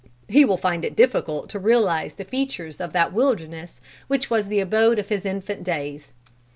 He 0.27 0.45
will 0.45 0.57
find 0.57 0.83
it 0.83 0.95
difficult 0.95 1.47
to 1.51 1.59
realise 1.59 2.13
the 2.13 2.25
features 2.25 2.81
of 2.81 2.91
that 2.91 3.13
wilderness 3.13 3.79
which 4.07 4.31
was 4.31 4.47
the 4.47 4.59
abode 4.59 4.97
of 4.97 5.09
his 5.09 5.27
infant 5.27 5.63
days. 5.63 6.11